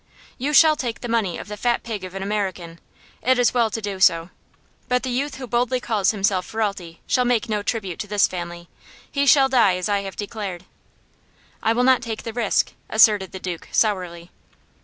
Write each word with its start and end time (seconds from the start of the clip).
"You 0.39 0.51
shall 0.51 0.75
take 0.75 1.01
the 1.01 1.07
money 1.07 1.37
of 1.37 1.47
the 1.47 1.55
fat 1.55 1.83
pig 1.83 2.03
of 2.03 2.15
an 2.15 2.23
American; 2.23 2.79
it 3.21 3.37
is 3.37 3.53
well 3.53 3.69
to 3.69 3.79
do 3.83 3.99
so. 3.99 4.31
But 4.87 5.03
the 5.03 5.11
youth 5.11 5.35
who 5.35 5.45
boldly 5.45 5.79
calls 5.79 6.09
himself 6.09 6.51
Ferralti 6.51 7.01
shall 7.05 7.23
make 7.23 7.47
no 7.47 7.61
tribute 7.61 7.99
to 7.99 8.07
this 8.07 8.27
family. 8.27 8.67
He 9.11 9.27
shall 9.27 9.47
die 9.47 9.77
as 9.77 9.87
I 9.87 9.99
have 10.01 10.15
declared." 10.15 10.65
"I 11.61 11.73
will 11.73 11.83
not 11.83 12.01
take 12.01 12.23
the 12.23 12.33
risk," 12.33 12.73
asserted 12.89 13.31
the 13.31 13.37
Duke, 13.37 13.67
sourly. 13.71 14.31